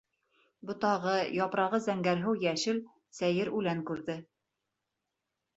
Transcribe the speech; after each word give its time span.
Ботағы, 0.69 1.13
япрағы 1.39 1.79
зәңгәрһыу-йәшел 1.87 2.81
сәйер 3.19 3.55
үлән 3.61 3.85
күрҙе. 3.91 4.17